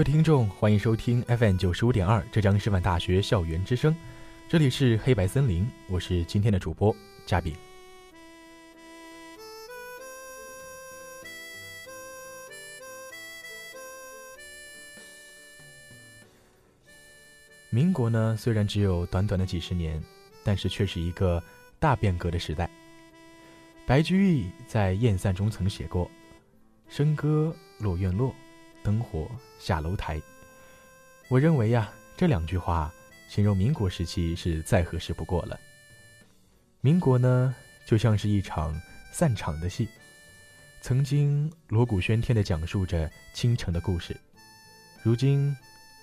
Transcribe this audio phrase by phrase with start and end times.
[0.00, 3.94] 各位听众，欢迎收听 FM 九十五点二浙江师范大学校园之声，
[4.48, 7.54] 这里是黑白森林，我是今天的主播嘉宾。
[17.68, 20.02] 民国呢，虽然只有短短的几十年，
[20.42, 21.44] 但是却是一个
[21.78, 22.70] 大变革的时代。
[23.84, 26.10] 白居易在《燕散》中曾写过
[26.90, 28.34] ：“笙歌落院落。”
[28.82, 30.20] 灯火下楼台，
[31.28, 32.92] 我认为呀，这两句话
[33.28, 35.58] 形容民国时期是再合适不过了。
[36.80, 37.54] 民国呢，
[37.86, 38.78] 就像是一场
[39.12, 39.86] 散场的戏，
[40.80, 44.16] 曾经锣鼓喧天的讲述着倾城的故事，
[45.02, 45.54] 如今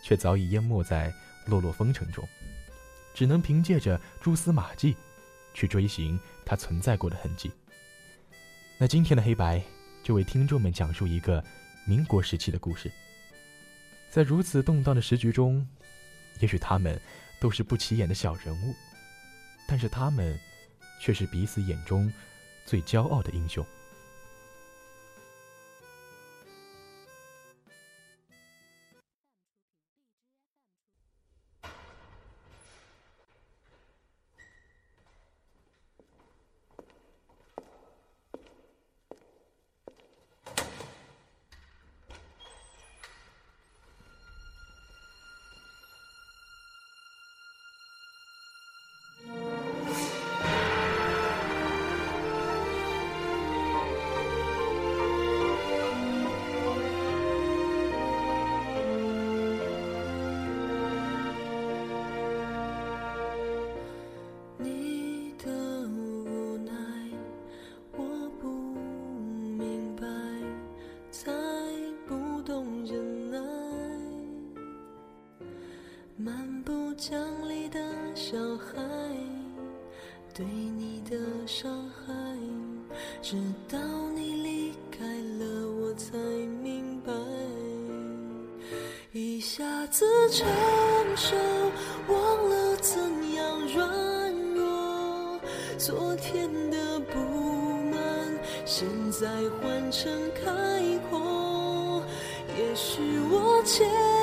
[0.03, 1.11] 却早已淹没在
[1.47, 2.27] 落落风尘中，
[3.13, 4.95] 只能凭借着蛛丝马迹
[5.53, 7.51] 去追寻它存在过的痕迹。
[8.77, 9.59] 那今天的黑白
[10.03, 11.43] 就为听众们讲述一个。
[11.87, 12.91] 民国时期的故事，
[14.09, 15.65] 在如此动荡的时局中，
[16.41, 16.99] 也许他们
[17.39, 18.75] 都是不起眼的小人物，
[19.65, 20.37] 但是他们
[20.99, 22.11] 却是彼此眼中
[22.65, 23.65] 最骄傲的英雄。
[77.09, 77.79] 乡里的
[78.13, 78.83] 小孩
[80.33, 81.15] 对你的
[81.47, 82.11] 伤害，
[83.21, 83.37] 直
[83.69, 83.79] 到
[84.13, 85.05] 你离开
[85.39, 86.17] 了，我才
[86.61, 87.13] 明白，
[89.13, 90.45] 一下子成
[91.15, 91.33] 熟，
[92.09, 92.99] 忘了怎
[93.35, 95.39] 样软弱，
[95.77, 97.17] 昨天的不
[97.89, 99.29] 满，现在
[99.61, 102.03] 换成开阔，
[102.57, 102.99] 也许
[103.31, 104.16] 我欠。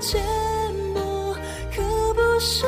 [0.00, 0.16] 寂
[0.94, 1.34] 寞，
[1.74, 1.82] 可
[2.14, 2.64] 不是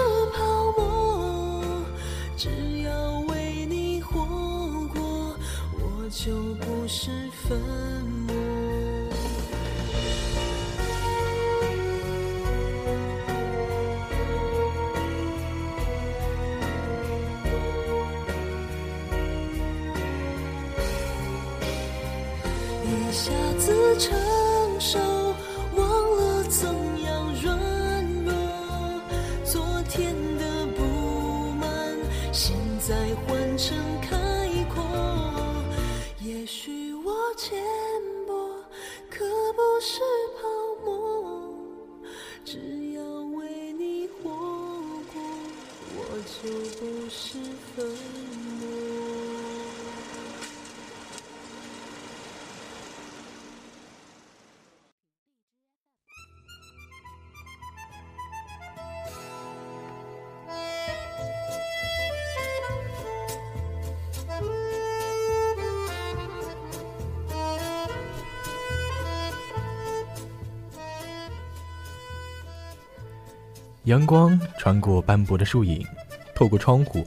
[73.91, 75.85] 阳光穿过斑驳的树影，
[76.33, 77.05] 透过窗户，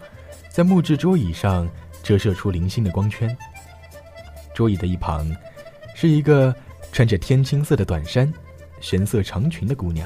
[0.49, 1.65] 在木质桌椅上
[2.03, 3.33] 折射出零星的光圈。
[4.53, 5.33] 桌椅的一旁，
[5.95, 6.53] 是一个
[6.91, 8.31] 穿着天青色的短衫、
[8.81, 10.05] 玄色长裙的姑娘，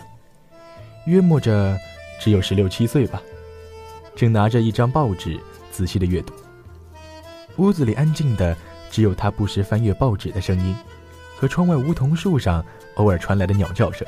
[1.08, 1.76] 约摸着
[2.20, 3.20] 只有十六七岁吧，
[4.16, 5.40] 正拿着一张报纸
[5.72, 6.34] 仔细的阅读。
[7.56, 8.56] 屋子里安静的，
[8.92, 10.76] 只有她不时翻阅报纸的声音，
[11.40, 12.64] 和窗外梧桐树上
[12.98, 14.08] 偶尔传来的鸟叫声。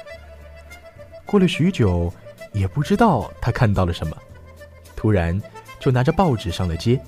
[1.25, 2.13] 过了许久。
[2.53, 4.17] 也不知道他看到了什么，
[4.95, 5.39] 突然
[5.79, 6.99] 就拿着报纸上了街，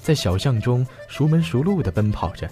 [0.00, 2.48] 在小巷中熟门熟路的奔跑着，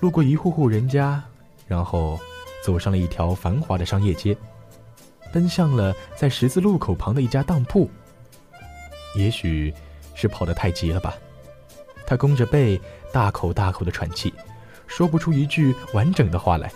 [0.00, 1.22] 路过一户户人家，
[1.66, 2.18] 然后
[2.64, 4.36] 走上了一条繁华的商业街，
[5.32, 7.90] 奔向了在十字路口旁的一家当铺。
[9.16, 9.72] 也许
[10.14, 11.14] 是跑得太急了吧，
[12.06, 12.80] 他弓着背，
[13.12, 14.32] 大口大口的喘气，
[14.86, 16.72] 说不出一句完整的话来，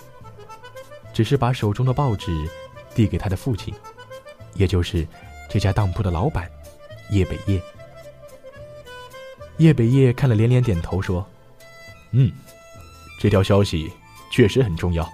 [1.13, 2.31] 只是把手中的报纸
[2.95, 3.75] 递给他的父亲。
[4.55, 5.07] 也就是
[5.49, 6.51] 这家当铺的老板
[7.11, 7.61] 叶北叶。
[9.59, 11.27] 叶北叶看了连连点头，说
[12.13, 12.31] ：“嗯，
[13.19, 13.91] 这条消息
[14.31, 15.09] 确实很重要。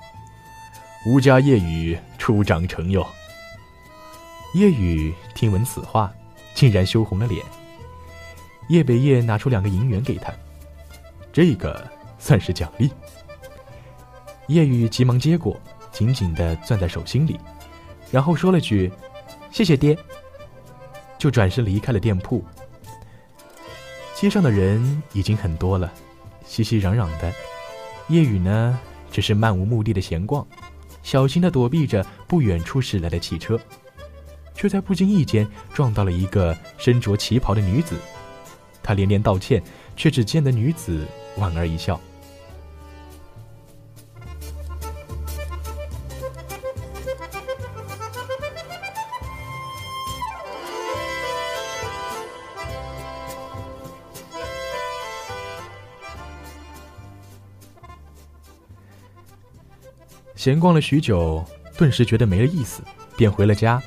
[1.06, 3.06] 吴家叶雨初长成哟。”
[4.54, 6.12] 叶雨听闻此话，
[6.54, 7.44] 竟然羞红了脸。
[8.69, 10.32] 叶北叶拿出两个银元给他，
[11.32, 11.86] 这个
[12.19, 12.90] 算是奖励。
[14.48, 15.58] 叶雨急忙接过，
[15.90, 17.40] 紧紧的攥在手心里，
[18.10, 18.92] 然后说了句。
[19.55, 19.97] 谢谢爹。
[21.17, 22.45] 就转身离开了店铺。
[24.12, 25.93] 街上的人已经很多了，
[26.45, 27.33] 熙熙攘攘的。
[28.09, 28.77] 夜雨呢，
[29.12, 30.45] 只是漫无目的的闲逛，
[31.05, 33.56] 小心的躲避着不远处驶来的汽车，
[34.56, 37.97] 却在不经意间撞到了一个身着旗袍的女子。
[38.83, 39.62] 他连连道歉，
[39.95, 41.06] 却只见得女子
[41.37, 41.99] 莞尔一笑。
[60.44, 61.43] 闲逛了许久，
[61.75, 62.82] 顿时觉得没了意思，
[63.17, 63.82] 便回了家。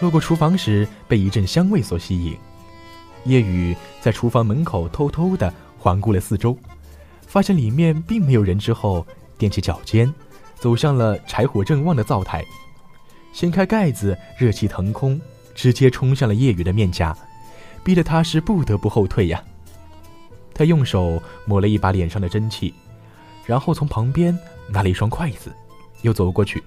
[0.00, 2.36] 路过厨房时，被一阵香味所吸引。
[3.26, 6.58] 夜雨在厨房门口偷偷地环顾了四周，
[7.28, 9.06] 发现里面并没有人之后，
[9.38, 10.12] 踮起脚尖，
[10.56, 12.44] 走向了柴火正旺的灶台，
[13.32, 15.20] 掀开盖子，热气腾空，
[15.54, 17.16] 直接冲向了夜雨的面颊，
[17.84, 19.40] 逼得他是不得不后退呀。
[20.52, 22.74] 他用手抹了一把脸上的蒸汽，
[23.46, 24.36] 然后从旁边。
[24.68, 25.52] 拿了一双筷子，
[26.02, 26.62] 又走过去。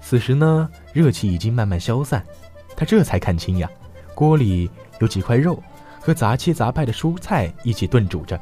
[0.00, 2.24] 此时呢，热气已经慢慢消散，
[2.76, 3.68] 他这才看清呀，
[4.14, 5.62] 锅里有几块肉
[6.00, 8.40] 和杂七杂八的蔬菜一起炖煮着。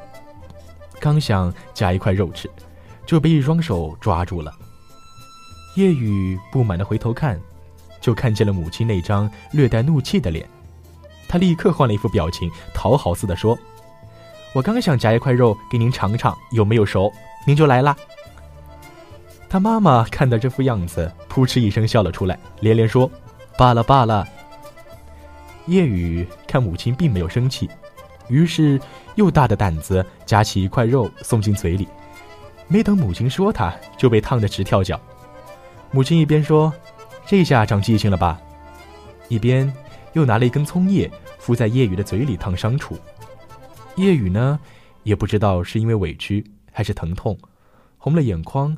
[1.01, 2.49] 刚想夹一块肉吃，
[3.05, 4.53] 就被一双手抓住了。
[5.77, 7.41] 叶雨不满地回头看，
[8.01, 10.49] 就看见了母亲那张略带怒气的脸。
[11.29, 13.59] 他立刻换了一副表情，讨好似的说
[14.55, 17.13] ：“我刚想夹一块肉给您尝尝有没有熟，
[17.47, 17.97] 您就来啦。”
[19.57, 23.11] 他妈妈看到这副样子，扑哧一声笑了出来，连连说
[23.57, 24.29] ：“罢了罢了。”
[25.65, 27.67] 叶雨看母亲并没有生气，
[28.29, 28.79] 于是
[29.15, 31.89] 又大的胆子夹起一块肉送进嘴里，
[32.69, 35.01] 没等母亲说他，就被烫得直跳脚。
[35.91, 36.71] 母亲一边说
[37.25, 38.39] ：“这下长记性了吧？”
[39.29, 39.73] 一边
[40.13, 42.95] 又拿了一根葱叶敷在叶雨的嘴里烫伤处。
[43.95, 44.61] 叶雨呢，
[45.03, 47.35] 也不知道是因为委屈还是疼痛，
[47.97, 48.77] 红了眼眶。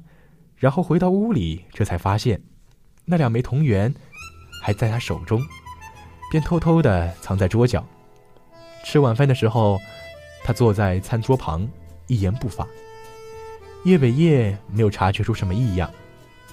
[0.59, 2.41] 然后回到屋里，这才发现，
[3.05, 3.95] 那两枚铜元
[4.62, 5.41] 还在他手中，
[6.31, 7.87] 便偷偷的藏在桌角。
[8.85, 9.79] 吃晚饭的时候，
[10.43, 11.69] 他坐在餐桌旁，
[12.07, 12.67] 一言不发。
[13.85, 15.88] 叶北叶没有察觉出什么异样，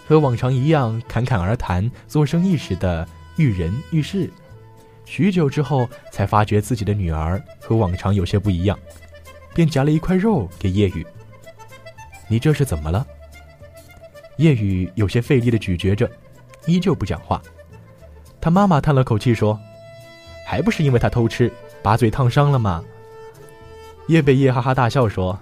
[0.08, 3.08] 和往常一样侃侃而谈做生意时的
[3.38, 4.32] 遇人遇事。
[5.06, 8.78] 许久之后，才发觉自己的女儿和往常有些不一样，
[9.54, 11.06] 便夹了一块肉给叶雨。
[12.28, 13.06] 你这是怎么了？
[14.38, 16.10] 叶雨有些费力的咀嚼着，
[16.66, 17.42] 依旧不讲话。
[18.42, 19.60] 他妈妈叹了口气说
[20.46, 21.52] ：“还不是因为他偷吃，
[21.82, 22.84] 把嘴烫伤了吗？”
[24.08, 25.40] 叶北叶哈哈大笑说：“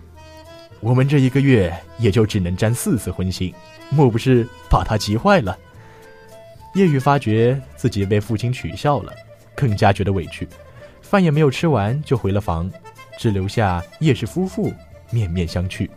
[0.79, 3.53] 我们这一个月也就只能沾四次荤腥，
[3.89, 5.57] 莫不是把他急坏了？”
[6.75, 9.12] 叶雨发觉自己被父亲取笑了，
[9.55, 10.47] 更加觉得委屈，
[11.01, 12.71] 饭也没有吃完就回了房，
[13.17, 14.73] 只留下叶氏夫妇
[15.12, 15.89] 面面相觑。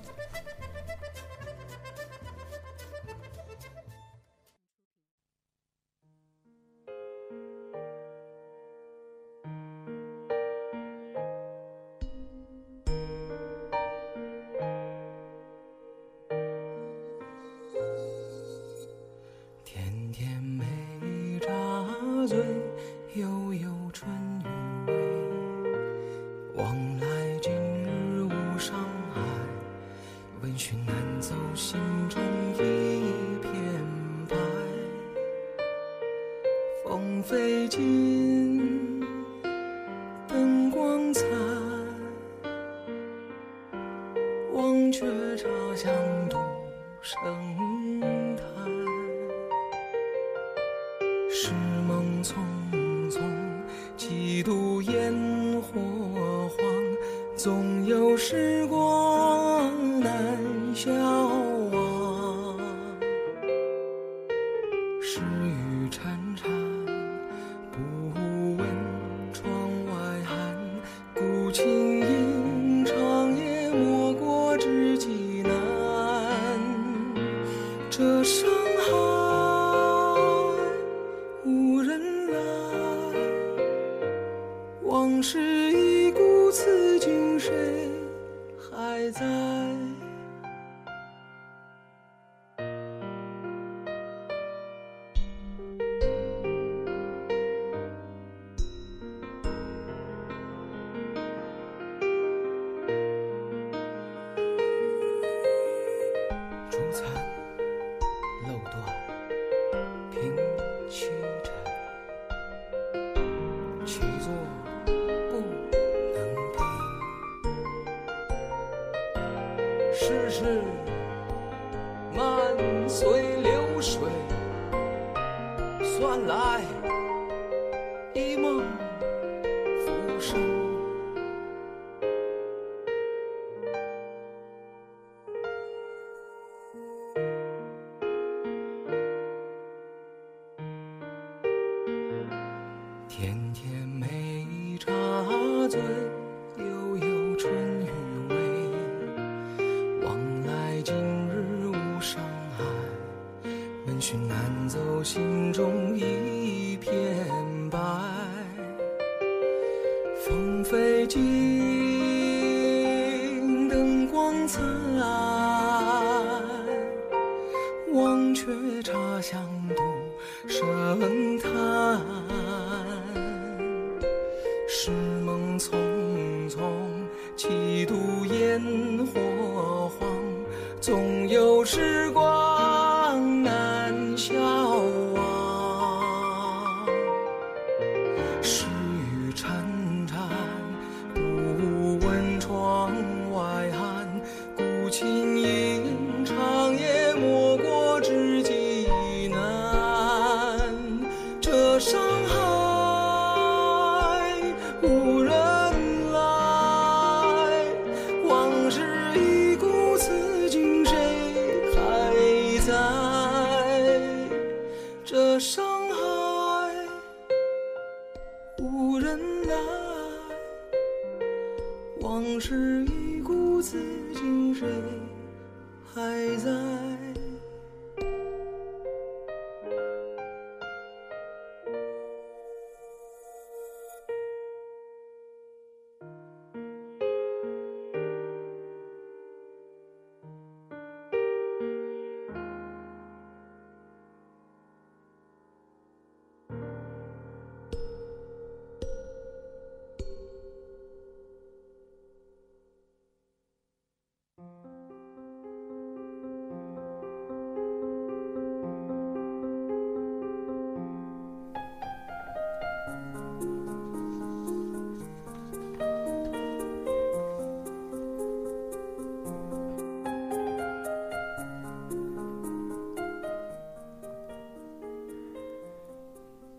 [36.89, 39.01] 风飞尽
[40.29, 41.29] 灯光残
[44.53, 45.05] 忘却
[45.37, 45.93] 茶香
[46.31, 46.39] 独
[47.03, 47.19] 生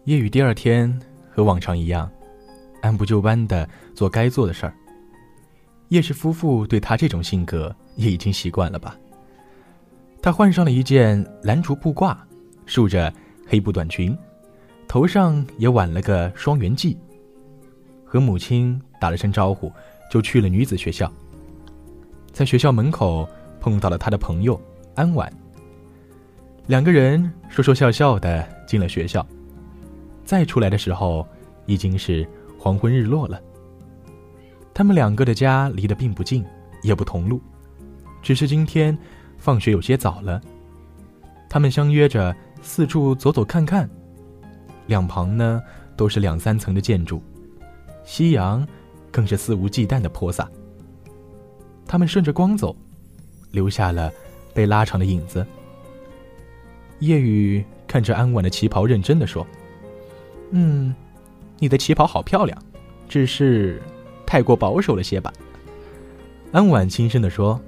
[0.08, 0.98] 夜雨第二天
[1.30, 2.10] 和往常一样，
[2.82, 4.74] 按部就班的做该做的事儿。
[5.90, 8.98] 叶氏夫妇对他这种性格也已经习惯了吧？
[10.22, 12.16] 他换上了一件蓝竹布褂，
[12.66, 13.14] 束着
[13.46, 14.18] 黑布短裙，
[14.88, 16.96] 头上也挽了个双圆髻。
[18.06, 19.70] 和母亲打了声招呼，
[20.10, 21.12] 就去了女子学校。
[22.32, 23.28] 在学校门口
[23.60, 24.58] 碰到了他的朋友
[24.96, 25.30] 安婉，
[26.66, 29.28] 两个人说说笑笑的进了学校。
[30.27, 31.25] 再出来的时候，
[31.67, 32.27] 已经是
[32.60, 33.41] 黄昏日落了。
[34.74, 36.43] 他们两个的家离得并不近，
[36.84, 37.41] 也不同路，
[38.22, 38.96] 只是今天
[39.38, 40.41] 放学有些早了。
[41.50, 43.89] 他们相约着四处走走看看，
[44.86, 45.63] 两旁呢
[45.96, 47.22] 都是两三层的建筑，
[48.03, 48.67] 夕阳
[49.10, 50.51] 更是肆无忌惮的泼洒。
[51.88, 52.75] 他们顺着光走，
[53.50, 54.12] 留下了
[54.53, 55.48] 被拉长的影子。
[57.00, 59.48] 夜雨看着安婉的旗袍，认真的说。
[60.51, 60.96] 嗯，
[61.60, 62.58] 你的旗袍好漂亮，
[63.10, 63.82] 只是
[64.25, 65.32] 太过保守了些吧？
[66.51, 67.60] 安婉轻声的说：“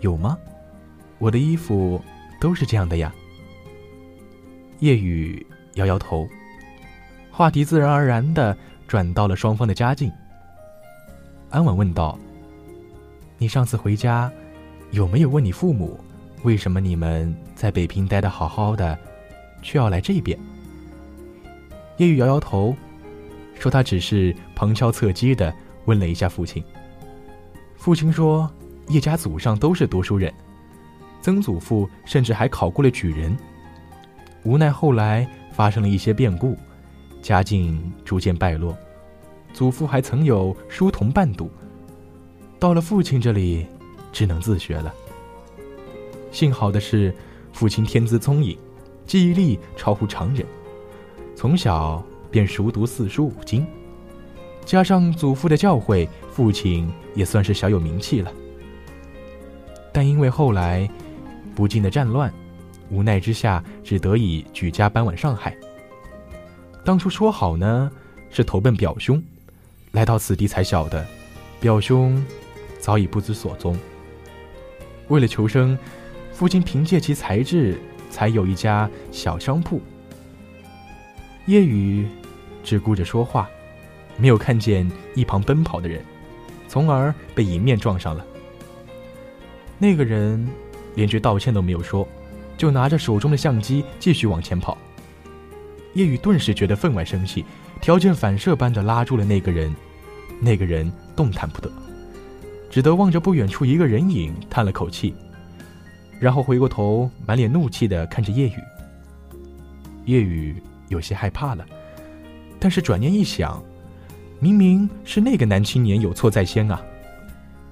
[0.00, 0.38] 有吗？
[1.18, 2.00] 我的衣服
[2.40, 3.12] 都是这样的呀。”
[4.78, 6.28] 夜雨摇摇头，
[7.30, 10.10] 话题自然而然的转到了双方的家境。
[11.50, 12.18] 安婉问道
[13.38, 14.30] ：“你上次回家，
[14.92, 15.98] 有没有问你父母，
[16.44, 18.96] 为什么你们在北平待的好好的，
[19.62, 20.38] 却要来这边？”
[22.02, 22.74] 叶玉摇摇头，
[23.54, 25.54] 说：“他只是旁敲侧击的
[25.84, 26.60] 问了一下父亲。
[27.76, 28.50] 父亲说，
[28.88, 30.34] 叶家祖上都是读书人，
[31.20, 33.36] 曾祖父甚至还考过了举人。
[34.42, 36.56] 无奈后来发生了一些变故，
[37.22, 38.76] 家境逐渐败落。
[39.52, 41.48] 祖父还曾有书童伴读，
[42.58, 43.64] 到了父亲这里，
[44.10, 44.92] 只能自学了。
[46.32, 47.14] 幸好的是，
[47.52, 48.58] 父亲天资聪颖，
[49.06, 50.44] 记忆力超乎常人。”
[51.42, 52.00] 从小
[52.30, 53.66] 便熟读四书五经，
[54.64, 58.32] 加上祖父的教诲，父亲也算是小有名气了。
[59.92, 60.88] 但因为后来
[61.52, 62.32] 不尽的战乱，
[62.90, 65.52] 无奈之下只得以举家搬往上海。
[66.84, 67.90] 当初说好呢，
[68.30, 69.20] 是投奔表兄，
[69.90, 71.04] 来到此地才晓得，
[71.58, 72.24] 表兄
[72.78, 73.76] 早已不知所踪。
[75.08, 75.76] 为了求生，
[76.30, 77.80] 父亲凭借其才智，
[78.12, 79.80] 才有一家小商铺。
[81.46, 82.06] 夜雨
[82.62, 83.48] 只顾着说话，
[84.16, 86.00] 没有看见一旁奔跑的人，
[86.68, 88.24] 从而被迎面撞上了。
[89.78, 90.48] 那个人
[90.94, 92.06] 连句道歉都没有说，
[92.56, 94.78] 就拿着手中的相机继续往前跑。
[95.94, 97.44] 夜雨顿时觉得分外生气，
[97.80, 99.74] 条件反射般的拉住了那个人。
[100.40, 101.70] 那个人动弹不得，
[102.70, 105.14] 只得望着不远处一个人影，叹了口气，
[106.18, 108.54] 然后回过头，满脸怒气的看着夜雨。
[110.04, 110.56] 夜雨。
[110.92, 111.66] 有些害怕了，
[112.60, 113.60] 但是转念一想，
[114.38, 116.80] 明明是那个男青年有错在先啊，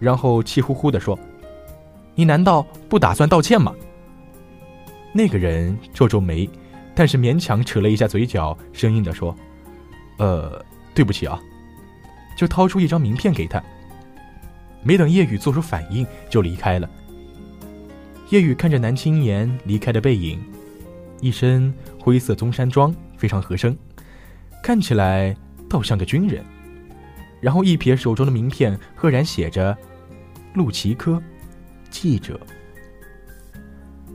[0.01, 1.17] 然后气呼呼的说
[2.17, 3.73] ：“你难道不打算道歉吗？”
[5.13, 6.49] 那个人皱皱眉，
[6.95, 9.37] 但是勉强扯了一下嘴角，生硬的说
[10.19, 11.41] ：“呃，对不起啊。”
[12.37, 13.63] 就掏出一张名片给他。
[14.83, 16.89] 没等叶雨做出反应，就离开了。
[18.31, 20.41] 叶雨看着男青年离开的背影，
[21.21, 22.95] 一身灰色中山装。
[23.21, 23.77] 非常合身，
[24.63, 25.37] 看起来
[25.69, 26.43] 倒像个军人。
[27.39, 29.77] 然后一瞥手中的名片，赫然写着
[30.55, 31.23] “陆奇科，
[31.91, 32.41] 记者”。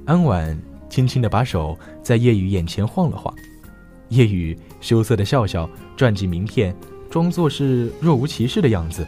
[0.06, 3.32] 安婉轻轻的把手在叶雨眼前晃了晃，
[4.10, 6.76] 叶雨羞涩的笑笑，攥紧名片，
[7.10, 9.06] 装作是若无其事的样子，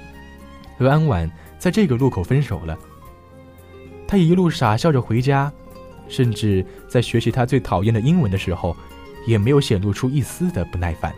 [0.77, 2.77] 和安婉在这个路口分手了。
[4.07, 5.51] 他一路傻笑着回家，
[6.07, 8.75] 甚至在学习他最讨厌的英文的时候。
[9.27, 11.13] 也没有显露出一丝的不耐烦。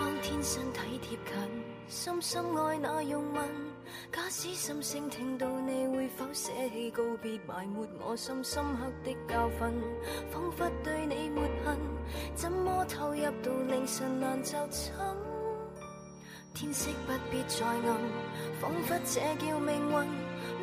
[0.00, 1.34] 当天身体贴近，
[1.88, 3.67] 深深爱那用吻。
[4.12, 9.58] 假使心声听到，你会否舍弃告别，埋没我心深刻的教训？
[10.30, 11.76] 仿佛对你没恨，
[12.34, 14.92] 怎么投入到凌晨难就寝？
[16.54, 17.82] 天色不必再暗，
[18.60, 20.08] 仿佛这叫命运。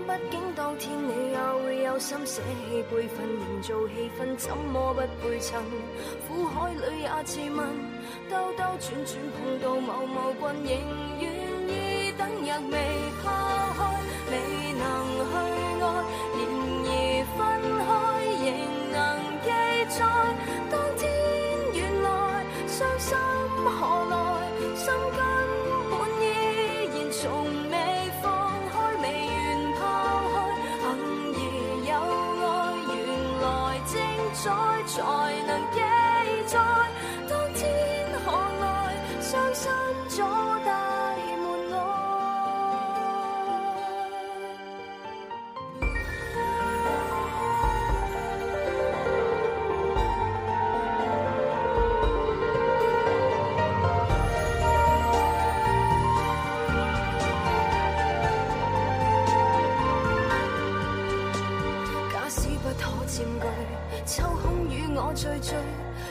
[0.06, 5.62] 毕竟当天你也会有心舍弃辈分，营造气氛，怎么不配衬？
[6.28, 7.66] 苦海里也自问，
[8.30, 10.76] 兜兜转转碰到某某君，
[11.22, 11.45] 仍
[12.46, 14.84] 若未抛开未能
[15.32, 15.65] 去
[65.16, 65.40] 未能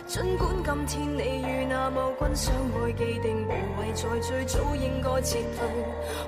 [0.07, 5.69] 尽管今天你与那某君相爱，既定无谓再追，早应该撤退。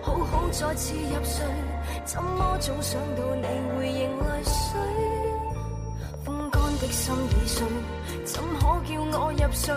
[0.03, 1.45] 好好再次入睡，
[2.05, 4.79] 怎么总想到你会迎泪水？
[6.23, 7.67] 风干的心已碎，
[8.25, 9.75] 怎可叫我入睡？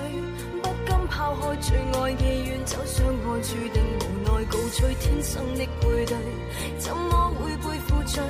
[0.61, 6.17] 不甘抛开最爱的远走相爱，注定无奈告吹，天生的配对，
[6.77, 8.21] 怎么会背负罪？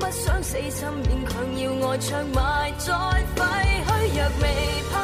[0.00, 2.94] 不想死心勉强要爱唱埋再
[3.34, 3.67] 废
[4.14, 4.97] 若未怕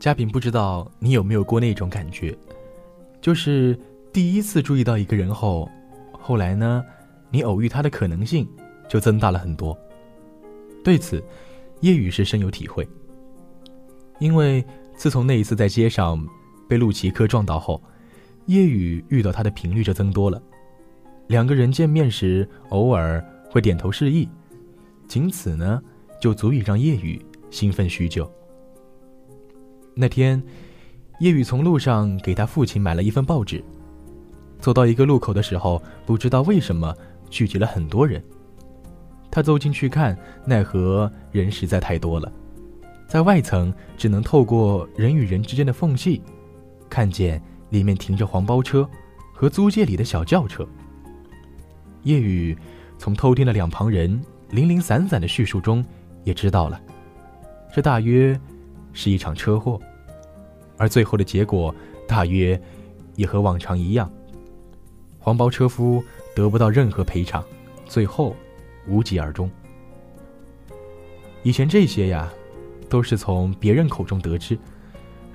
[0.00, 2.34] 嘉平不知道你有没有过那种感觉，
[3.20, 3.78] 就是
[4.10, 5.70] 第一次注意到一个人后，
[6.10, 6.82] 后来呢，
[7.30, 8.48] 你偶遇他的可能性
[8.88, 9.78] 就增大了很多。
[10.82, 11.22] 对此，
[11.82, 12.88] 叶雨是深有体会。
[14.20, 14.64] 因为
[14.96, 16.26] 自从那一次在街上
[16.66, 17.82] 被陆奇科撞倒后，
[18.46, 20.42] 叶雨遇到他的频率就增多了。
[21.26, 24.26] 两个人见面时，偶尔会点头示意，
[25.06, 25.78] 仅此呢，
[26.22, 28.30] 就足以让叶雨兴奋许久。
[30.00, 30.42] 那天，
[31.18, 33.62] 叶雨从路上给他父亲买了一份报纸。
[34.58, 36.96] 走到一个路口的时候，不知道为什么
[37.28, 38.24] 聚集了很多人。
[39.30, 42.32] 他走进去看，奈何人实在太多了，
[43.06, 46.22] 在外层只能透过人与人之间的缝隙，
[46.88, 48.88] 看见里面停着黄包车
[49.34, 50.66] 和租界里的小轿车。
[52.04, 52.56] 叶雨
[52.96, 55.84] 从偷听的两旁人零零散散的叙述中，
[56.24, 56.80] 也知道了，
[57.74, 58.40] 这大约
[58.94, 59.80] 是一场车祸，
[60.80, 61.74] 而最后的结果
[62.08, 62.58] 大约
[63.14, 64.10] 也和往常一样，
[65.18, 66.02] 黄包车夫
[66.34, 67.44] 得不到任何赔偿，
[67.84, 68.34] 最后
[68.88, 69.50] 无疾而终。
[71.42, 72.32] 以前这些呀，
[72.88, 74.58] 都是从别人口中得知，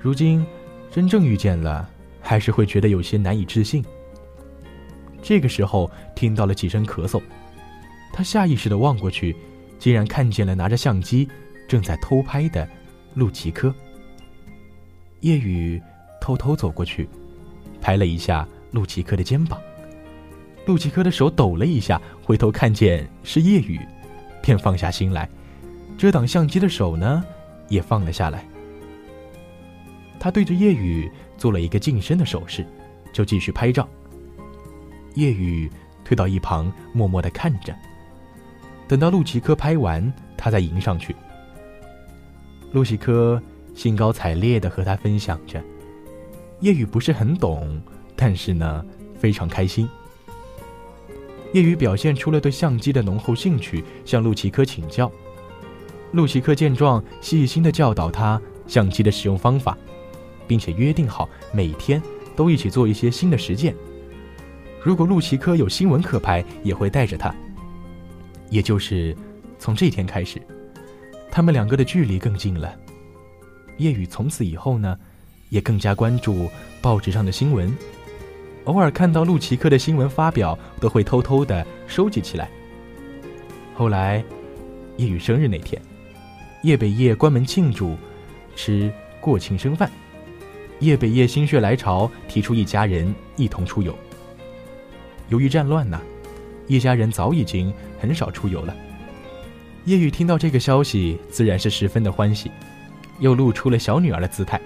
[0.00, 0.44] 如今
[0.90, 1.88] 真正遇见了，
[2.20, 3.84] 还是会觉得有些难以置信。
[5.22, 7.22] 这个时候听到了几声咳嗽，
[8.12, 9.36] 他下意识地望过去，
[9.78, 11.28] 竟然看见了拿着相机
[11.68, 12.68] 正在偷拍的
[13.14, 13.72] 陆奇科。
[15.20, 15.80] 叶雨
[16.20, 17.08] 偷偷走过去，
[17.80, 19.60] 拍了一下陆奇科的肩膀。
[20.66, 23.80] 陆奇科的手抖了一下，回头看见是叶雨，
[24.42, 25.28] 便放下心来，
[25.96, 27.24] 遮挡相机的手呢
[27.68, 28.44] 也放了下来。
[30.18, 32.66] 他对着夜雨做了一个近身的手势，
[33.12, 33.88] 就继续拍照。
[35.14, 35.70] 夜雨
[36.04, 37.74] 退到一旁，默默的看着。
[38.88, 41.14] 等到陆奇科拍完，他再迎上去。
[42.72, 43.40] 陆奇科
[43.76, 45.62] 兴高采烈地和他分享着，
[46.60, 47.80] 叶雨不是很懂，
[48.16, 48.84] 但是呢，
[49.20, 49.86] 非常开心。
[51.52, 55.12] 叶雨表现出了对相机的浓厚兴趣，向陆奇科请教。
[56.12, 59.76] 陆奇科见状，细心地教导他相机的使用方法，
[60.48, 62.02] 并且约定好每天
[62.34, 63.76] 都一起做一些新的实践。
[64.82, 67.34] 如果陆奇科有新闻可拍，也会带着他。
[68.48, 69.14] 也就是
[69.58, 70.40] 从这天开始，
[71.30, 72.74] 他们两个的距离更近了。
[73.78, 74.98] 叶雨从此以后呢，
[75.48, 76.48] 也更加关注
[76.80, 77.74] 报纸上的新闻，
[78.64, 82.48] 偶尔看到陆奇科的新闻发表，都会偷偷的收集起来。
[83.74, 84.24] 后来，
[84.96, 85.80] 叶雨生日那天，
[86.62, 87.96] 叶北叶关门庆祝，
[88.54, 89.90] 吃过庆生饭。
[90.80, 93.96] 叶北叶心血来潮，提出一家人一同出游。
[95.28, 96.00] 由于战乱呢，
[96.66, 98.74] 一家人早已经很少出游了。
[99.84, 102.50] 叶雨听到这个消息，自然是十分的欢喜，
[103.18, 104.60] 又露出了小女儿的姿态，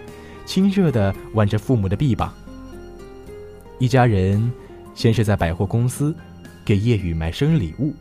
[0.45, 2.33] 亲热地挽着父母的臂膀。
[3.79, 4.53] 一家人
[4.95, 6.15] 先是在百货公司
[6.65, 7.95] 给叶雨买生日礼物，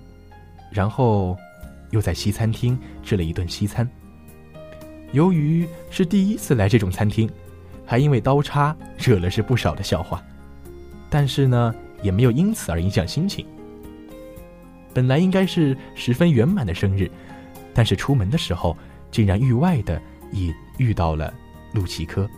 [0.72, 1.38] 然后
[1.92, 3.90] 又在西餐厅吃了一顿西餐。
[5.12, 7.30] 由于是第一次来这种餐厅，
[7.86, 10.24] 还因为刀叉惹了是不少的笑话，
[11.10, 11.74] 但是呢。
[12.02, 13.46] 也没有因此而影响心情。
[14.94, 17.12] 本来应该是十分圆满的生日，
[17.74, 18.74] 但是出门的时候
[19.12, 21.34] 竟然意外的也遇到了
[21.74, 22.30] 陆奇科。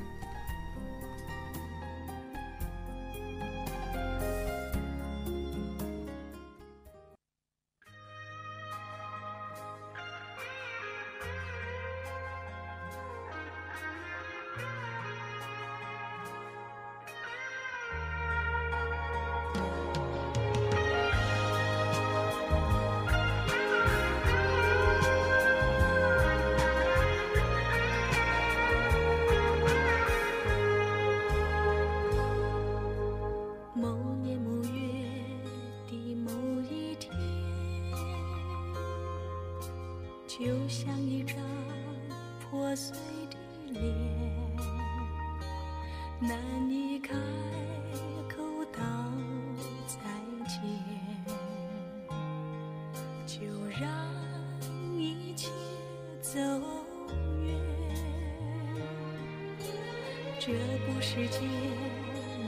[60.44, 60.52] 这
[60.88, 61.40] 不是件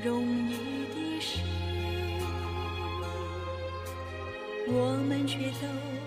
[0.04, 0.54] 容易
[0.96, 1.38] 的事，
[4.66, 6.03] 我们却都。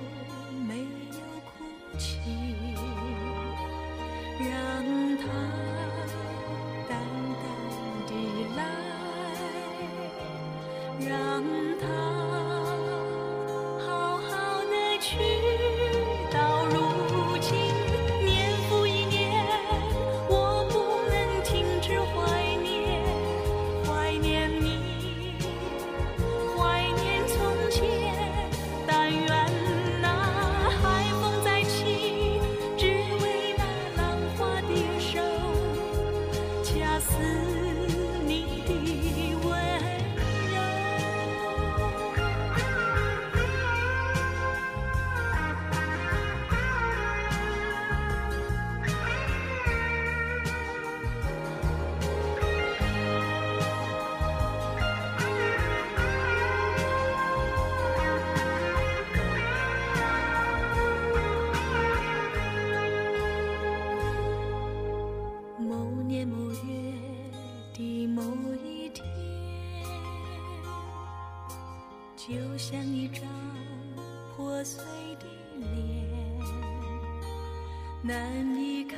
[78.06, 78.96] 难以开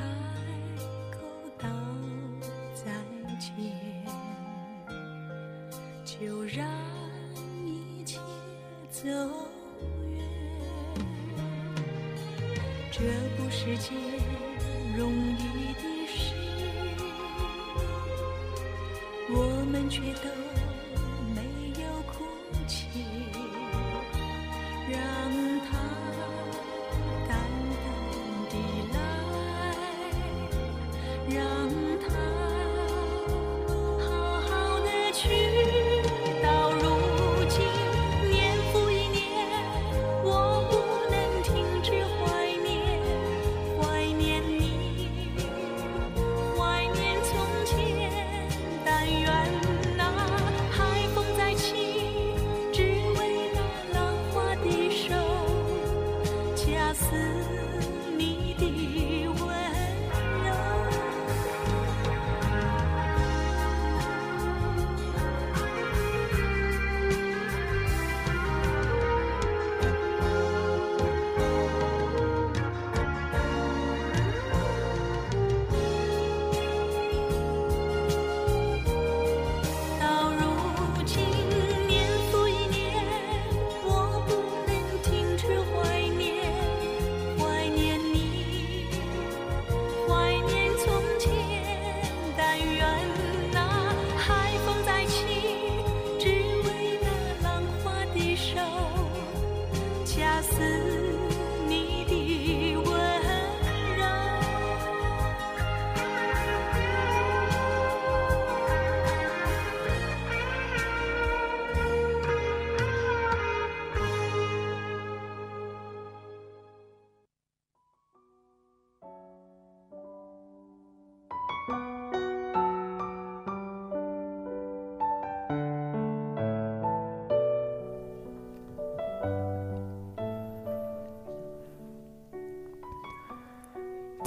[1.11, 1.17] 口
[1.57, 1.67] 道
[2.75, 2.93] 再
[3.39, 3.55] 见，
[6.05, 6.69] 就让
[7.65, 8.19] 一切
[8.91, 10.21] 走远。
[12.93, 13.01] 这
[13.39, 13.97] 不是件
[14.95, 16.35] 容易的事，
[19.31, 20.48] 我们却都。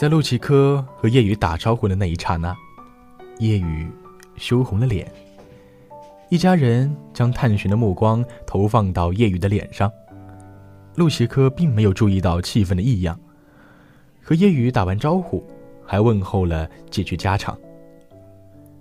[0.02, 2.58] 在陆琪科和叶雨打招呼的那一刹那，
[3.38, 3.88] 叶雨
[4.36, 5.08] 羞红了脸。
[6.30, 9.92] 一家人将探寻的目光投放到叶雨的脸上，
[10.96, 13.16] 陆琪科并没有注意到气氛的异样，
[14.24, 15.46] 和叶雨打完招呼，
[15.86, 17.56] 还问候了几句家常。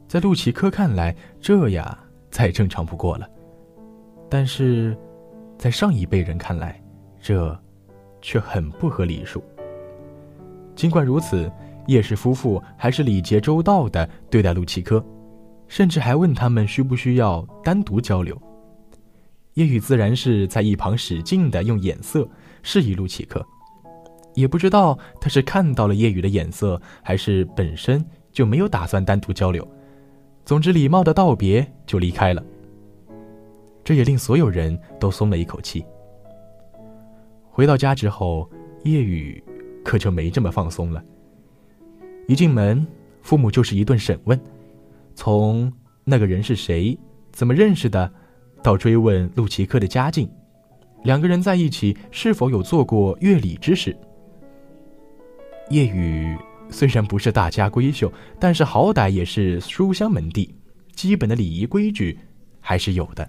[0.08, 1.98] 在陆琪科看来，这呀
[2.30, 3.28] 再正常不过了，
[4.30, 4.96] 但是，
[5.58, 6.82] 在上一辈人看来，
[7.20, 7.54] 这
[8.22, 9.44] 却很不合礼数。
[10.80, 11.52] 尽管如此，
[11.88, 15.04] 叶氏夫妇还是礼节周到地对待陆奇科，
[15.68, 18.34] 甚至还问他们需不需要单独交流。
[19.56, 22.26] 叶雨自然是在一旁使劲地用眼色
[22.62, 23.46] 示意陆奇科，
[24.32, 29.68] 也不知道他是看到了叶雨的眼色，还是本身就没有打算单独交流。
[30.46, 32.42] 总之，礼貌的道别就离开了。
[33.84, 35.84] 这也令所有人都松了一口气。
[37.50, 38.48] 回到家之后，
[38.84, 39.44] 叶雨。
[39.84, 41.02] 可就没这么放松了。
[42.26, 42.86] 一进门，
[43.22, 44.40] 父母就是一顿审问，
[45.14, 45.72] 从
[46.04, 46.98] 那个人是谁、
[47.32, 48.12] 怎么认识的，
[48.62, 50.30] 到追问陆奇科的家境，
[51.04, 53.96] 两个人在一起是否有做过乐理之事。
[55.70, 56.36] 叶雨
[56.68, 60.54] 虽然不是大家闺秀，但是好歹也是书香门第，
[60.94, 62.18] 基本的礼仪规矩
[62.60, 63.28] 还是有的。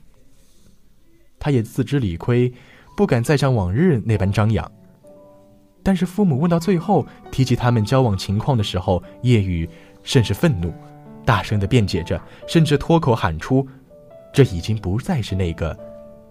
[1.39, 2.53] 他也自知理亏，
[2.95, 4.71] 不敢再像往日那般张扬。
[5.83, 9.67] 但是父母问到最后提及他们交往情况的时候，叶雨
[10.03, 10.71] 甚是愤怒，
[11.25, 13.67] 大声的辩解着，甚至脱口喊出
[14.31, 15.77] ：“这已经不再是那个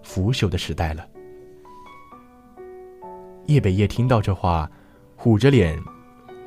[0.03, 1.05] 腐朽的时代了。”
[3.47, 4.69] 叶北叶听到这话，
[5.15, 5.77] 虎着脸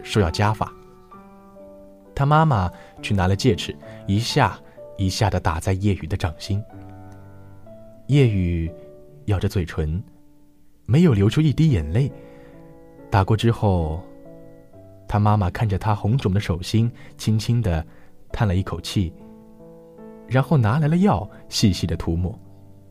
[0.03, 0.73] 说要家法。
[2.15, 2.71] 他妈妈
[3.03, 4.59] 去拿了戒尺，一下
[4.97, 6.63] 一下的打在叶雨的掌心。
[8.07, 8.73] 叶雨
[9.27, 10.03] 咬着嘴唇，
[10.87, 12.11] 没有流出一滴眼泪。
[13.15, 14.03] 打过之后，
[15.07, 17.87] 他妈妈看着他红肿的手心，轻轻的
[18.33, 19.13] 叹了一口气，
[20.27, 22.37] 然后拿来了药，细细的涂抹，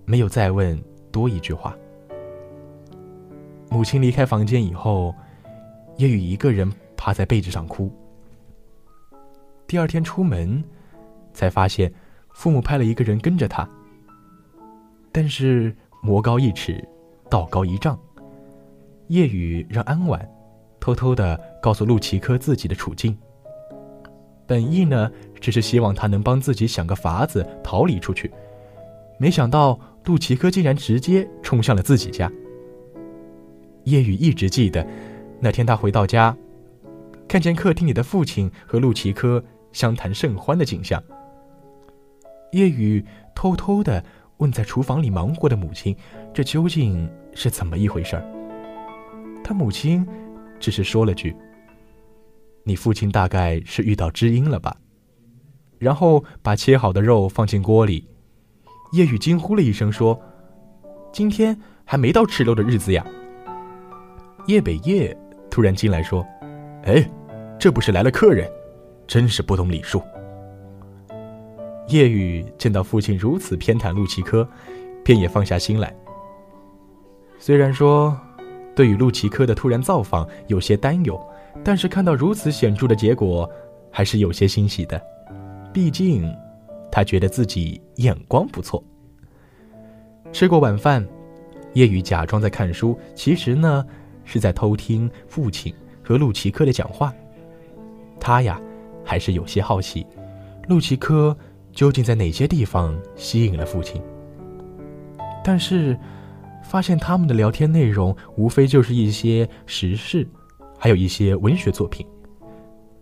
[0.06, 0.82] 没有再问
[1.12, 1.76] 多一句话。
[3.70, 5.14] 母亲离开房间以后，
[5.98, 7.92] 夜雨一个人趴在被子上哭。
[9.68, 10.64] 第二天出门，
[11.34, 11.94] 才发现
[12.32, 13.68] 父母派了一个人跟着他，
[15.12, 16.82] 但是魔高一尺，
[17.30, 18.00] 道高一丈。
[19.14, 20.28] 夜雨让安婉
[20.80, 23.16] 偷偷的告诉陆奇科自己的处境。
[24.48, 28.32] 本意呢，只是希望他能帮自己想个法子逃离出去。
[29.20, 32.32] 没想到陆奇科竟然直接冲向了自己家。
[33.84, 34.84] 夜雨一直记得
[35.40, 36.36] 那天他回到家，
[37.28, 41.02] 看见客厅里的父亲和陆奇科相谈甚欢的景象。
[42.52, 43.06] 夜雨
[43.36, 44.04] 偷偷的
[44.38, 45.96] 问在厨房里忙活的母亲
[46.34, 48.26] ：“这究竟是怎么一回事儿？”
[49.44, 50.08] 他母亲
[50.60, 51.36] 只是说了句
[52.64, 54.76] ：“你父亲大概是遇到知音了吧。”
[55.78, 58.08] 然后把切好的肉放进锅里。
[58.94, 60.18] 叶雨惊呼了一声说
[61.12, 63.06] ：“今天还没到吃肉的日子呀！”
[64.48, 65.16] 叶北叶
[65.52, 66.26] 突然进来说
[66.86, 67.06] ：“哎，
[67.60, 68.50] 这不是来了客人，
[69.06, 70.02] 真是不懂礼数。”
[71.90, 74.48] 叶雨见到父亲如此偏袒陆奇科，
[75.04, 75.94] 便也放下心来。
[77.38, 78.18] 虽然说。
[78.76, 81.20] 对于陆奇科的突然造访有些担忧，
[81.64, 83.50] 但是看到如此显著的结果，
[83.92, 85.00] 还是有些欣喜的。
[85.72, 86.36] 毕竟，
[86.92, 88.84] 他觉得自己眼光不错。
[90.32, 91.08] 吃过晚饭，
[91.74, 93.86] 叶雨假装在看书，其实呢
[94.24, 97.14] 是在偷听父亲和陆奇科的讲话。
[98.20, 98.60] 他呀，
[99.04, 100.06] 还是有些好奇，
[100.68, 101.38] 陆奇科
[101.72, 104.02] 究竟在哪些地方吸引了父亲。
[105.44, 105.96] 但是。
[106.74, 110.28] 发现他们的聊天内容无非就是一些时事，
[110.76, 112.04] 还有一些文学作品。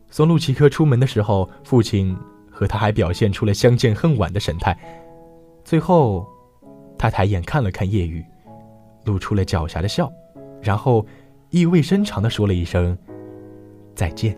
[0.10, 2.14] 送陆奇科出门的时候，父亲
[2.50, 4.78] 和他还表现出了相见恨晚的神态。
[5.64, 6.28] 最后，
[6.98, 8.22] 他抬眼看了看叶雨，
[9.06, 10.12] 露出了狡黠的笑，
[10.62, 11.06] 然后
[11.50, 12.98] 意味深长的说了一声
[13.96, 14.38] ：“再见。”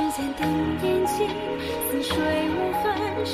[0.00, 0.48] 时间等
[0.82, 1.28] 眼睛，
[1.90, 2.16] 似水
[2.48, 3.26] 无痕，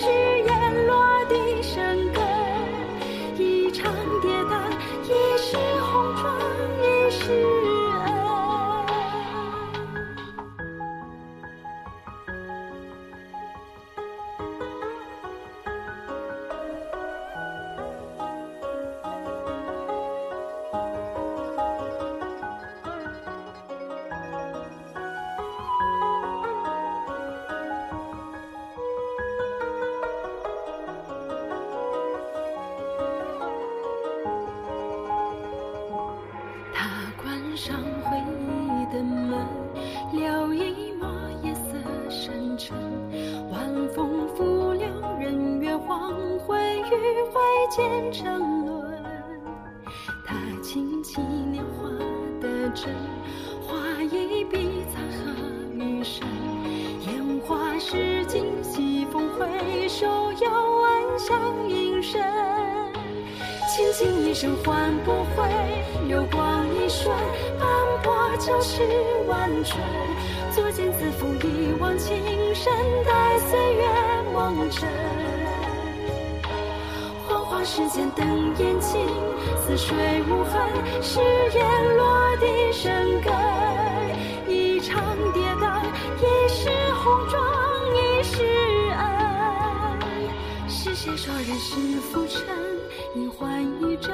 [77.76, 78.96] 时间等烟起，
[79.60, 79.94] 似水
[80.30, 83.30] 无痕，誓言落地生根。
[84.48, 85.82] 一场跌宕，
[86.16, 87.38] 一世红妆，
[87.94, 88.42] 一世
[88.96, 90.00] 恩。
[90.66, 92.46] 是谁说人世浮沉？
[93.14, 94.10] 一换一真，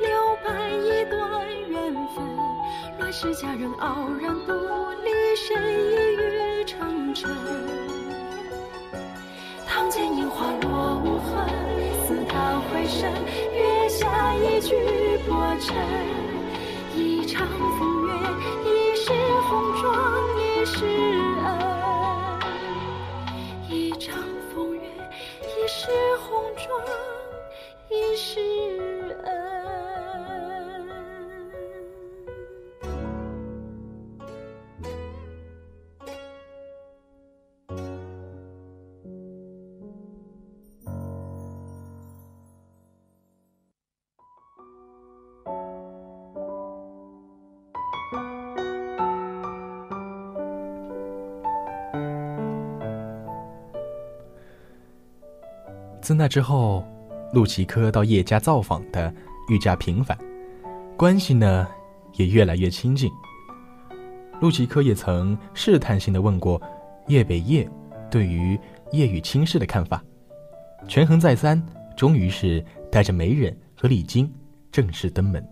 [0.00, 2.26] 留白一段缘分。
[2.98, 4.52] 乱世佳人傲然独
[15.72, 16.13] 薄
[56.04, 56.86] 自那之后。
[57.32, 59.12] 陆奇科到叶家造访的
[59.48, 60.16] 愈加频繁，
[60.96, 61.66] 关系呢
[62.12, 63.10] 也越来越亲近。
[64.40, 66.62] 陆奇科也曾试探性的问过
[67.08, 67.68] 叶北叶
[68.08, 68.56] 对于
[68.92, 70.00] 叶雨亲事的看法，
[70.86, 71.60] 权衡再三，
[71.96, 74.32] 终于是带着媒人和礼金
[74.70, 75.44] 正式登门。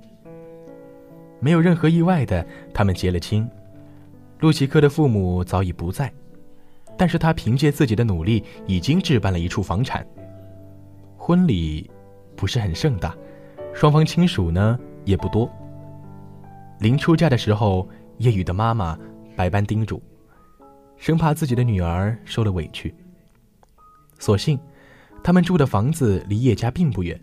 [1.41, 3.49] 没有任何意外的，他们结了亲。
[4.39, 6.13] 陆奇科的父母早已不在，
[6.97, 10.07] 但是他凭借自己的努力，已经置办了一处房产。
[11.25, 11.89] 婚礼
[12.35, 13.17] 不是很盛大，
[13.73, 15.49] 双方亲属呢也不多。
[16.81, 18.99] 临出嫁的时候，叶雨的妈妈
[19.37, 20.03] 百般叮嘱，
[20.97, 22.93] 生怕自己的女儿受了委屈。
[24.19, 24.59] 所幸，
[25.23, 27.17] 他们住的房子离叶家并不远，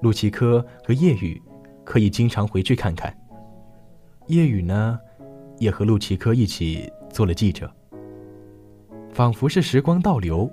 [0.00, 1.42] 陆其科和叶雨
[1.84, 3.14] 可以经常回去看看。
[4.28, 4.98] 叶雨呢，
[5.58, 7.70] 也和陆其科一起做了记者，
[9.12, 10.50] 仿佛是时光倒流。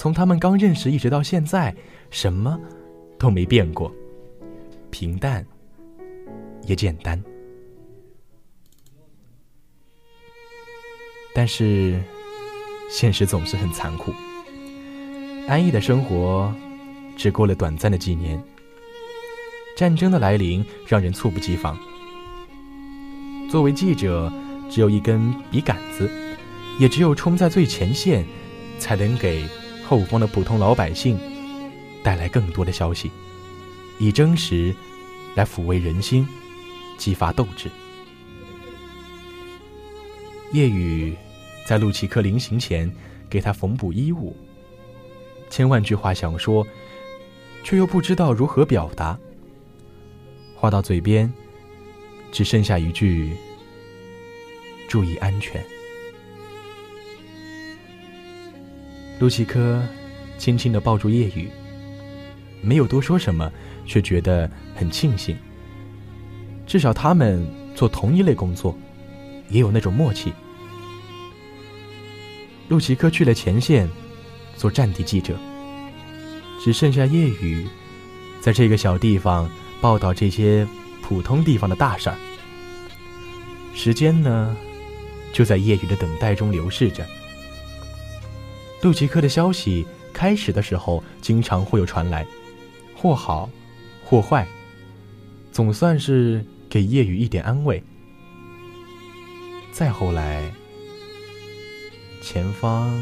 [0.00, 1.76] 从他们刚认识一直到现在，
[2.10, 2.58] 什么
[3.18, 3.94] 都没变过，
[4.90, 5.44] 平淡
[6.62, 7.22] 也简单。
[11.34, 12.00] 但是，
[12.90, 14.10] 现实总是很残酷。
[15.46, 16.50] 安逸的生活
[17.14, 18.42] 只过了短暂的几年，
[19.76, 21.78] 战争的来临让人猝不及防。
[23.50, 24.32] 作为记者，
[24.70, 26.10] 只有一根笔杆子，
[26.78, 28.24] 也只有冲在最前线，
[28.78, 29.44] 才能给。
[29.90, 31.18] 后方的普通老百姓
[32.00, 33.10] 带来更多的消息，
[33.98, 34.72] 以真实
[35.34, 36.24] 来抚慰人心，
[36.96, 37.68] 激发斗志。
[40.52, 41.12] 夜雨
[41.66, 42.88] 在陆奇科临行前
[43.28, 44.32] 给他缝补衣物，
[45.48, 46.64] 千万句话想说，
[47.64, 49.18] 却又不知道如何表达。
[50.54, 51.28] 话到嘴边，
[52.30, 53.36] 只剩下一句
[54.86, 55.60] ：“注意安全。”
[59.20, 59.86] 陆奇科
[60.38, 61.50] 轻轻地抱住叶雨，
[62.62, 63.52] 没有多说什么，
[63.84, 65.36] 却觉得很庆幸。
[66.66, 68.74] 至少他们做同一类工作，
[69.50, 70.32] 也有那种默契。
[72.68, 73.86] 陆奇科去了前线，
[74.56, 75.36] 做战地记者，
[76.64, 77.68] 只剩下叶雨，
[78.40, 79.50] 在这个小地方
[79.82, 80.66] 报道这些
[81.02, 82.16] 普通地方的大事儿。
[83.74, 84.56] 时间呢，
[85.30, 87.06] 就在叶雨的等待中流逝着。
[88.82, 92.26] 陆奇科的消息开始的时候，经常会有传来，
[92.96, 93.50] 或好，
[94.04, 94.46] 或坏，
[95.52, 97.82] 总算是给夜雨一点安慰。
[99.70, 100.50] 再后来，
[102.22, 102.98] 前方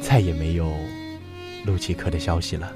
[0.00, 0.72] 再也没有
[1.64, 2.72] 陆奇科的消息了。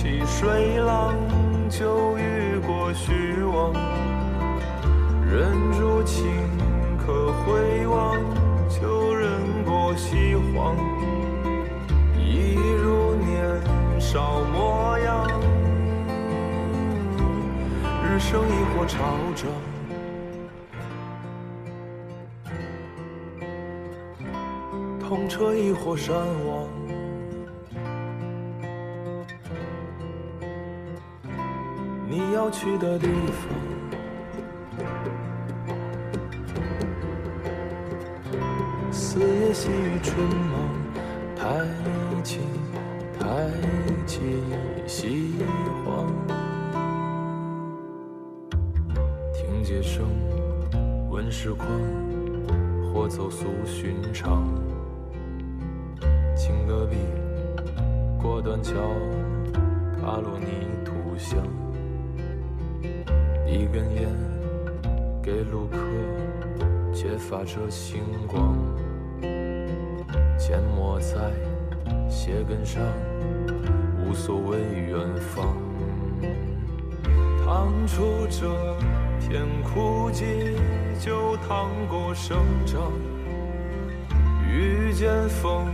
[0.00, 1.12] 起水浪，
[1.68, 3.72] 就遇过虚妄；
[5.28, 6.24] 忍住情，
[7.04, 8.16] 可回望，
[8.68, 9.28] 就忍
[9.64, 10.76] 过西荒。
[12.16, 15.26] 一如年少模样，
[18.04, 19.02] 日升一火朝
[19.34, 19.50] 涨。
[25.00, 26.14] 痛彻亦或山
[26.46, 26.67] 亡。
[32.10, 33.50] 你要去的地方，
[38.90, 40.70] 四野细雨春梦，
[41.36, 41.66] 太
[42.22, 42.40] 急
[43.20, 43.26] 太
[44.06, 44.42] 急
[44.86, 45.34] 西
[45.84, 46.08] 荒。
[49.64, 50.06] 街声
[51.10, 51.68] 闻时况，
[52.90, 54.48] 或走俗寻常。
[56.34, 56.96] 青戈壁
[58.18, 58.72] 过断桥，
[60.00, 60.46] 踏落泥
[60.86, 61.36] 土香。
[63.48, 64.08] 一根烟
[65.22, 65.78] 给路客，
[66.92, 68.54] 揭发着星光。
[70.38, 71.32] 缄默在
[72.08, 72.82] 鞋跟上，
[74.04, 75.56] 无所谓远方。
[77.44, 78.48] 趟出这。
[79.20, 80.24] 片枯寂，
[80.98, 82.80] 就趟过生长；
[84.50, 85.66] 遇见风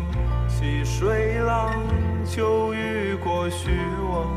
[0.49, 1.73] 起水浪，
[2.25, 3.71] 就遇过虚
[4.11, 4.37] 妄。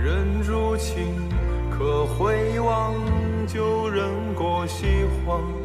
[0.00, 1.25] 人如情，
[1.78, 2.94] 可回望，
[3.46, 5.55] 旧人过西荒。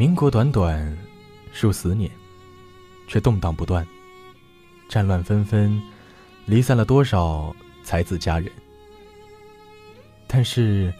[0.00, 0.96] 民国短短
[1.52, 2.10] 数十年，
[3.06, 3.86] 却动荡不断，
[4.88, 5.78] 战乱纷纷，
[6.46, 8.50] 离散了多少才子佳人。
[10.26, 10.90] 但是，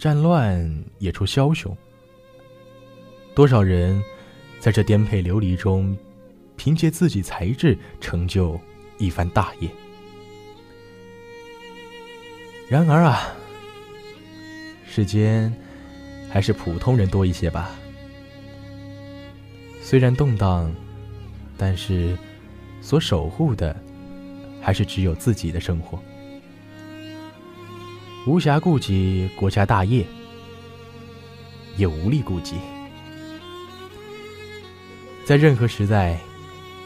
[0.00, 1.76] 战乱也出枭雄，
[3.36, 4.02] 多少人
[4.58, 5.96] 在这颠沛流离中，
[6.56, 8.60] 凭借自己才智成就
[8.98, 9.70] 一番大业。
[12.68, 13.32] 然而啊，
[14.84, 15.54] 世间
[16.28, 17.70] 还是普通人多一些吧。
[19.82, 20.72] 虽然动荡，
[21.58, 22.16] 但是
[22.80, 23.76] 所守护的
[24.62, 25.98] 还是只有自己的生活，
[28.26, 30.06] 无暇顾及国家大业，
[31.76, 32.56] 也无力顾及。
[35.26, 36.18] 在任何时代，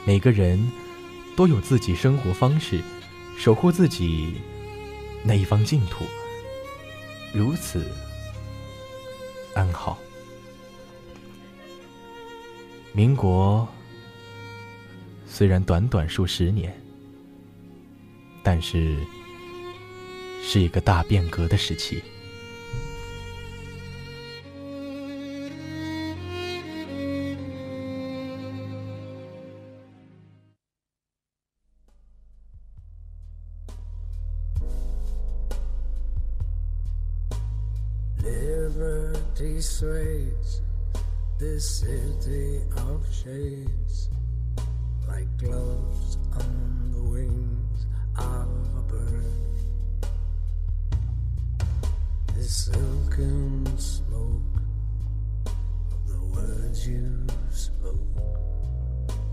[0.05, 0.59] 每个人
[1.37, 2.83] 都有自己生活方式，
[3.39, 4.41] 守护自己
[5.23, 6.05] 那一方净土，
[7.33, 7.87] 如此
[9.55, 9.99] 安好。
[12.97, 13.69] 民国
[15.27, 16.75] 虽然短短数十年，
[18.43, 18.97] 但是
[20.43, 22.03] 是一个大变革的时期。
[41.39, 44.09] This city of shades,
[45.07, 49.25] like gloves on the wings of a bird.
[52.35, 54.63] This silken smoke
[55.45, 57.97] of the words you spoke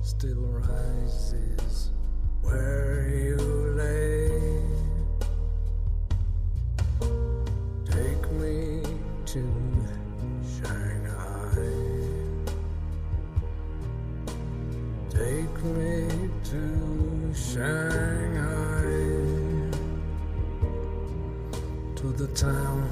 [0.02, 1.92] still rises
[2.42, 3.38] where you
[3.78, 4.62] lay.
[7.86, 8.84] Take me
[9.26, 9.73] to
[22.36, 22.83] time